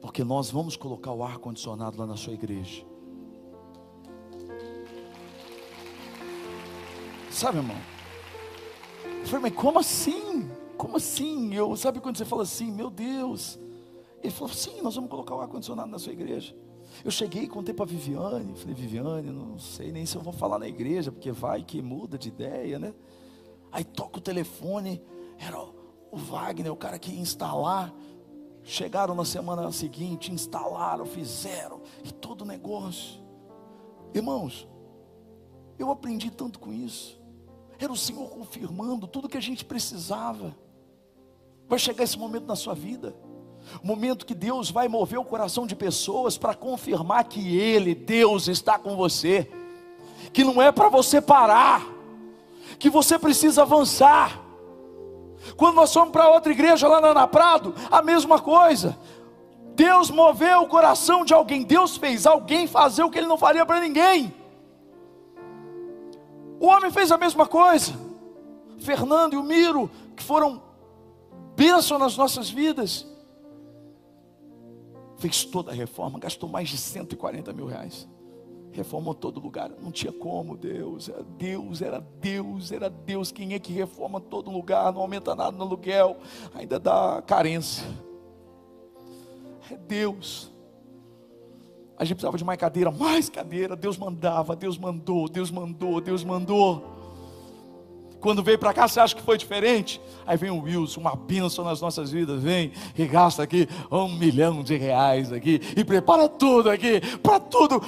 [0.00, 2.84] Porque nós vamos colocar o ar-condicionado lá na sua igreja.
[7.30, 7.76] Sabe, irmão?
[9.20, 10.50] Eu falei, mas como assim?
[10.76, 11.54] Como assim?
[11.54, 13.58] Eu, sabe quando você fala assim, meu Deus?
[14.22, 16.56] Ele falou, sim, nós vamos colocar o ar-condicionado na sua igreja.
[17.04, 20.58] Eu cheguei contei para a Viviane, falei, Viviane, não sei nem se eu vou falar
[20.58, 22.94] na igreja, porque vai que muda de ideia, né?
[23.70, 25.02] Aí toca o telefone,
[25.38, 27.94] era o Wagner, o cara que ia instalar.
[28.62, 33.22] Chegaram na semana seguinte, instalaram, fizeram, e todo o negócio.
[34.12, 34.68] Irmãos,
[35.78, 37.18] eu aprendi tanto com isso.
[37.78, 40.56] Era o Senhor confirmando tudo que a gente precisava.
[41.68, 43.14] Vai chegar esse momento na sua vida.
[43.82, 48.48] O momento que Deus vai mover o coração de pessoas para confirmar que Ele, Deus,
[48.48, 49.50] está com você.
[50.32, 51.86] Que não é para você parar,
[52.78, 54.40] que você precisa avançar.
[55.56, 58.98] Quando nós fomos para outra igreja lá na Ana Prado, a mesma coisa.
[59.74, 63.64] Deus moveu o coração de alguém, Deus fez alguém fazer o que ele não faria
[63.64, 64.34] para ninguém.
[66.58, 67.94] O homem fez a mesma coisa.
[68.78, 70.60] Fernando e o Miro, que foram
[71.54, 73.06] bênção nas nossas vidas.
[75.18, 78.08] Fez toda a reforma, gastou mais de 140 mil reais.
[78.72, 83.32] Reformou todo lugar, não tinha como, Deus, era Deus, era Deus, era Deus.
[83.32, 86.18] Quem é que reforma todo lugar, não aumenta nada no aluguel,
[86.54, 87.84] ainda dá carência.
[89.70, 90.52] É Deus.
[91.96, 93.74] A gente precisava de mais cadeira, mais cadeira.
[93.74, 96.97] Deus mandava, Deus mandou, Deus mandou, Deus mandou.
[98.20, 100.00] Quando veio para cá, você acha que foi diferente?
[100.26, 104.62] Aí vem o Wilson, uma bênção nas nossas vidas, vem e gasta aqui um milhão
[104.62, 107.80] de reais aqui e prepara tudo aqui, para tudo,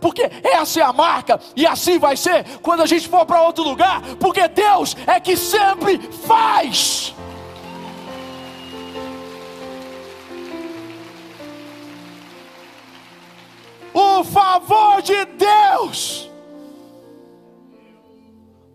[0.00, 3.62] porque essa é a marca e assim vai ser quando a gente for para outro
[3.62, 7.14] lugar, porque Deus é que sempre faz.
[13.94, 16.28] O favor de Deus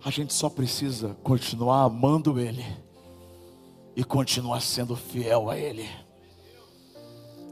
[0.04, 2.66] a gente só precisa continuar amando Ele
[3.96, 5.88] e continuar sendo fiel a Ele.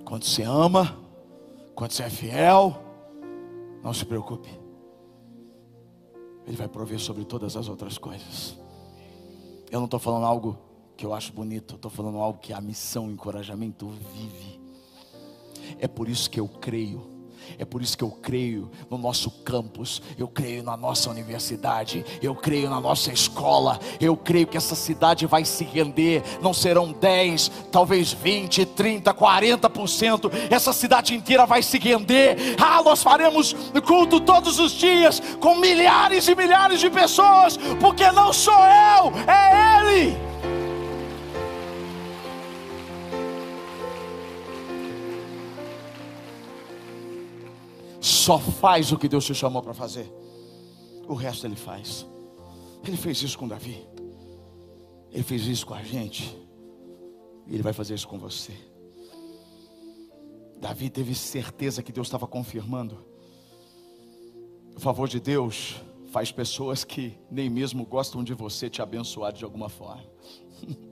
[0.04, 0.98] Quando você ama,
[1.76, 2.82] quando você é fiel,
[3.84, 4.50] não se preocupe,
[6.48, 8.58] Ele vai prover sobre todas as outras coisas.
[9.70, 10.58] Eu não estou falando algo
[10.98, 14.60] que eu acho bonito, estou falando algo que a missão, o encorajamento vive.
[15.78, 17.19] É por isso que eu creio
[17.58, 22.36] é por isso que eu creio no nosso campus, eu creio na nossa universidade, eu
[22.36, 26.24] creio na nossa escola, eu creio que essa cidade vai se render.
[26.42, 30.32] Não serão 10, talvez 20, 30, 40%.
[30.50, 32.56] Essa cidade inteira vai se render.
[32.60, 38.32] Ah, nós faremos culto todos os dias com milhares e milhares de pessoas, porque não
[38.32, 40.29] sou eu, é Ele.
[48.30, 50.08] Só faz o que Deus te chamou para fazer.
[51.08, 52.06] O resto ele faz.
[52.86, 53.84] Ele fez isso com Davi.
[55.12, 56.38] Ele fez isso com a gente.
[57.48, 58.54] E ele vai fazer isso com você.
[60.62, 63.04] Davi teve certeza que Deus estava confirmando.
[64.76, 69.44] O favor de Deus faz pessoas que nem mesmo gostam de você te abençoar de
[69.44, 70.06] alguma forma.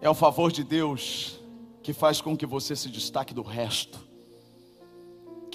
[0.00, 1.40] É o favor de Deus
[1.82, 4.07] que faz com que você se destaque do resto,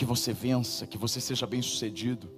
[0.04, 2.30] que você vença, que você seja bem-sucedido.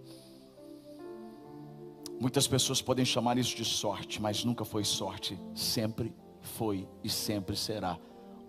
[2.19, 7.55] Muitas pessoas podem chamar isso de sorte, mas nunca foi sorte, sempre foi e sempre
[7.57, 7.97] será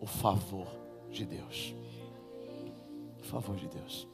[0.03, 0.67] o favor
[1.11, 1.75] de Deus.
[3.19, 4.07] O favor de Deus.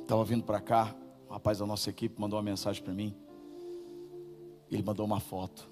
[0.00, 0.96] Estava vindo para cá,
[1.28, 3.14] o rapaz da nossa equipe mandou uma mensagem para mim.
[4.70, 5.68] Ele mandou uma foto.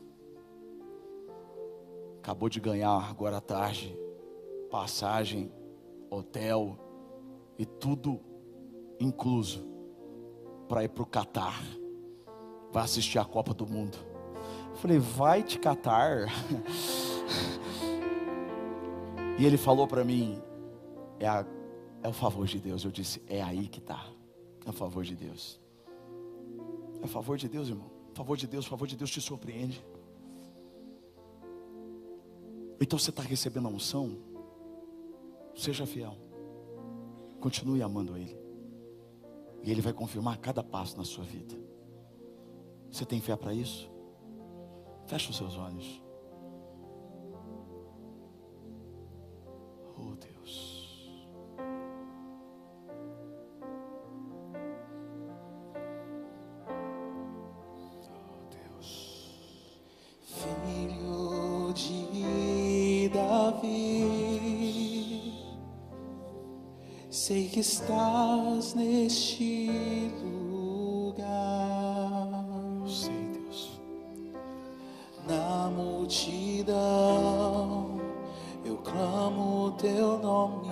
[2.19, 3.97] Acabou de ganhar agora à tarde
[4.71, 5.51] passagem,
[6.11, 6.79] hotel
[7.59, 8.32] e tudo
[9.03, 9.65] incluso
[10.69, 11.61] para ir para o Catar.
[12.71, 13.99] Vai assistir a Copa do Mundo.
[14.77, 16.29] falei, vai te Catar.
[19.39, 20.41] e ele falou para mim,
[21.19, 21.45] é, a,
[22.03, 22.85] é o favor de Deus.
[22.85, 24.07] Eu disse, é aí que está.
[24.65, 25.61] É o favor de Deus.
[27.03, 27.91] É o favor de Deus, irmão.
[28.13, 29.85] O favor de Deus, o favor de Deus te surpreende.
[32.81, 34.17] Então você está recebendo a unção,
[35.55, 36.17] seja fiel,
[37.41, 38.42] continue amando Ele,
[39.63, 41.55] e Ele vai confirmar cada passo na sua vida.
[42.91, 43.91] Você tem fé para isso?
[45.07, 46.03] Feche os seus olhos.
[49.97, 51.17] Oh Deus.
[58.09, 59.29] Oh Deus.
[60.23, 63.73] Filho de Davi,
[67.11, 67.61] sei que
[68.63, 71.25] estás neste lugar.
[72.81, 73.81] Eu sei, Deus.
[75.27, 76.71] Na multidão
[78.65, 80.71] eu clamo o teu nome,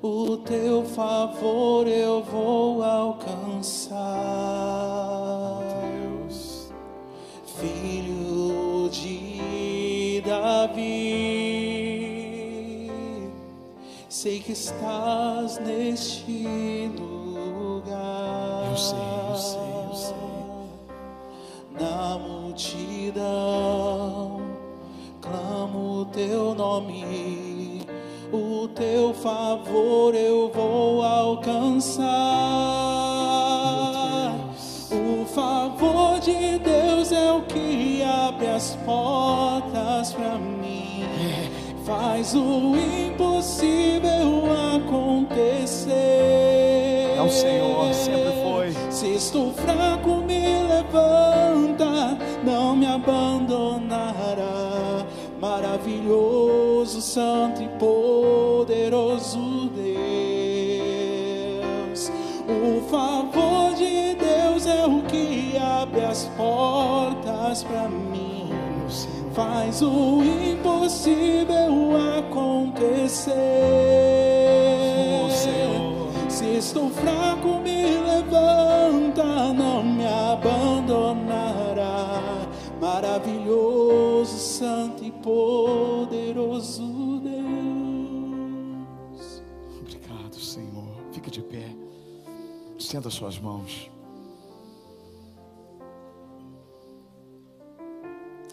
[0.00, 2.93] o teu favor eu vou alcançar.
[14.44, 18.68] Que estás neste lugar.
[18.70, 18.98] Eu sei,
[19.30, 20.14] eu sei, eu sei.
[21.80, 23.22] Na multidão,
[25.22, 27.86] clamo o teu nome,
[28.30, 32.04] o teu favor eu vou alcançar.
[34.92, 41.06] O favor de Deus é o que abre as portas para mim,
[41.86, 42.73] faz o
[45.64, 47.14] acontecer.
[47.16, 48.74] É o Senhor, sempre foi.
[48.90, 54.04] Se estou fraco, me levanta, não me abandonará.
[55.40, 59.94] Maravilhoso, santo e poderoso Deus.
[62.48, 68.50] O favor de Deus é o que abre as portas para mim.
[69.32, 74.23] Faz o impossível acontecer.
[76.74, 81.78] Estou fraco, me levanta, não me abandonará.
[82.80, 86.82] Maravilhoso, santo e poderoso
[87.20, 88.24] Deus.
[89.82, 90.96] Obrigado, Senhor.
[91.12, 91.76] Fica de pé.
[92.76, 93.88] Estenda suas mãos.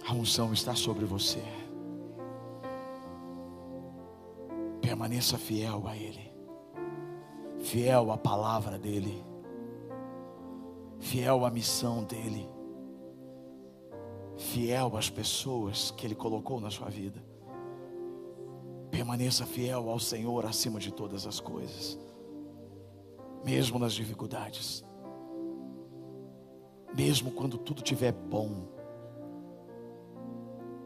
[0.07, 1.41] A unção está sobre você.
[4.79, 6.30] Permaneça fiel a Ele,
[7.61, 9.23] fiel à palavra dEle,
[10.99, 12.49] fiel à missão dEle,
[14.35, 17.23] fiel às pessoas que Ele colocou na sua vida.
[18.89, 21.97] Permaneça fiel ao Senhor acima de todas as coisas,
[23.45, 24.83] mesmo nas dificuldades,
[26.93, 28.67] mesmo quando tudo estiver bom,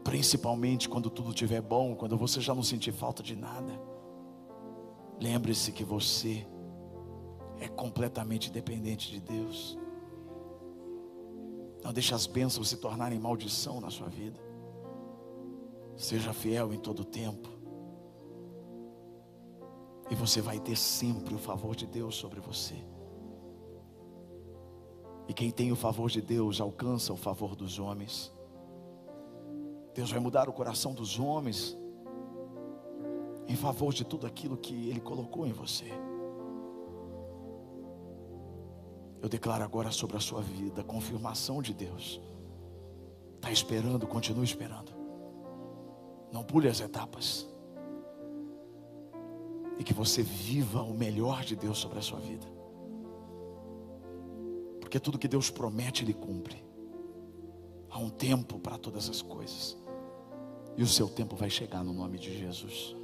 [0.04, 3.72] principalmente quando tudo estiver bom, quando você já não sentir falta de nada.
[5.20, 6.46] Lembre-se que você
[7.60, 9.78] é completamente dependente de Deus.
[11.82, 14.40] Não deixe as bênçãos se tornarem maldição na sua vida.
[15.96, 17.48] Seja fiel em todo tempo.
[20.10, 22.74] E você vai ter sempre o favor de Deus sobre você.
[25.28, 28.32] E quem tem o favor de Deus alcança o favor dos homens.
[29.94, 31.76] Deus vai mudar o coração dos homens
[33.48, 35.90] em favor de tudo aquilo que Ele colocou em você.
[39.22, 42.20] Eu declaro agora sobre a sua vida confirmação de Deus.
[43.36, 44.92] Está esperando, continue esperando.
[46.32, 47.46] Não pule as etapas.
[49.78, 52.46] E que você viva o melhor de Deus sobre a sua vida.
[54.80, 56.64] Porque tudo que Deus promete, Ele cumpre.
[57.90, 59.76] Há um tempo para todas as coisas.
[60.76, 62.95] E o seu tempo vai chegar no nome de Jesus.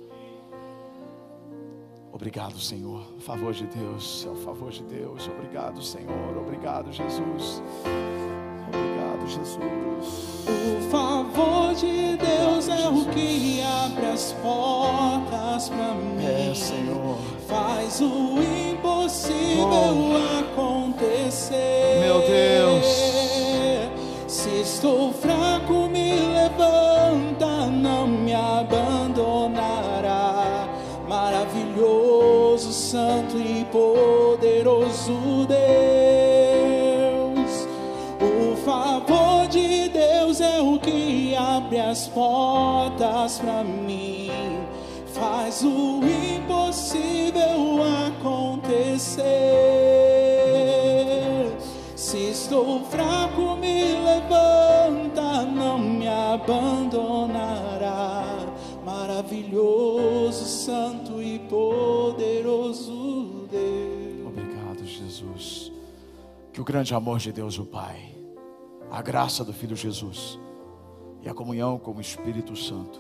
[2.23, 3.03] Obrigado, Senhor.
[3.19, 5.29] A favor de Deus, é o favor de Deus.
[5.37, 6.39] Obrigado, Senhor.
[6.39, 7.61] Obrigado, Jesus.
[8.69, 9.59] Obrigado, Jesus.
[10.47, 16.25] O favor de Deus é o que abre as portas para mim.
[16.25, 17.19] É, Senhor.
[17.49, 18.39] Faz o
[18.71, 19.67] impossível
[20.39, 22.03] acontecer.
[22.03, 22.87] Meu Deus.
[24.29, 29.83] Se estou fraco, me levanta, não me abandonará.
[31.09, 32.12] Maravilhoso,
[32.71, 35.63] santo e poderoso Deus.
[38.21, 44.31] O favor de Deus é o que abre as portas para mim.
[45.07, 49.23] Faz o impossível acontecer.
[51.97, 57.73] Se estou fraco, me levanta, não me abandonará.
[58.85, 61.12] Maravilhoso, santo
[61.53, 64.27] poderoso Deus.
[64.27, 65.71] Obrigado, Jesus.
[66.51, 68.15] Que o grande amor de Deus, o Pai,
[68.91, 70.41] a graça do Filho Jesus
[71.23, 72.99] e a comunhão com o Espírito Santo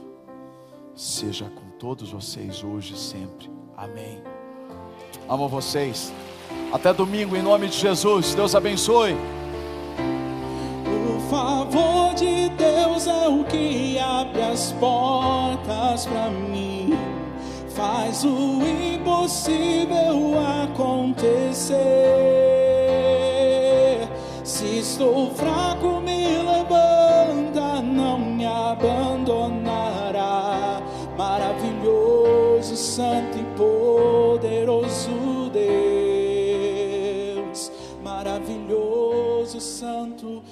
[0.94, 3.50] seja com todos vocês hoje e sempre.
[3.74, 4.22] Amém.
[5.26, 6.12] Amo vocês.
[6.70, 8.34] Até domingo, em nome de Jesus.
[8.34, 9.16] Deus abençoe.
[11.16, 17.11] O favor de Deus é o que abre as portas para mim.
[17.74, 21.78] Faz o impossível acontecer.
[24.44, 28.92] Se estou fraco, me levanta, não me abandonará.
[31.16, 35.50] Maravilhoso, santo e poderoso
[37.40, 37.72] Deus.
[38.02, 40.42] Maravilhoso, santo